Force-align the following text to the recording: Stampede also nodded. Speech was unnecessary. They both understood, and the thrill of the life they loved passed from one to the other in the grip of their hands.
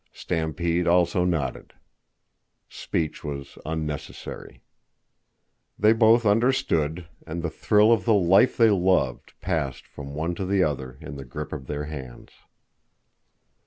Stampede 0.13 0.87
also 0.87 1.23
nodded. 1.25 1.75
Speech 2.67 3.23
was 3.23 3.59
unnecessary. 3.67 4.63
They 5.77 5.93
both 5.93 6.25
understood, 6.25 7.07
and 7.27 7.43
the 7.43 7.51
thrill 7.51 7.91
of 7.91 8.03
the 8.05 8.15
life 8.15 8.57
they 8.57 8.71
loved 8.71 9.33
passed 9.41 9.85
from 9.85 10.15
one 10.15 10.33
to 10.33 10.45
the 10.47 10.63
other 10.63 10.97
in 11.01 11.17
the 11.17 11.23
grip 11.23 11.53
of 11.53 11.67
their 11.67 11.83
hands. 11.83 12.31